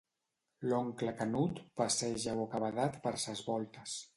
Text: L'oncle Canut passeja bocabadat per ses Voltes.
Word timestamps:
L'oncle 0.69 1.13
Canut 1.19 1.61
passeja 1.81 2.35
bocabadat 2.43 3.01
per 3.05 3.15
ses 3.27 3.45
Voltes. 3.53 3.99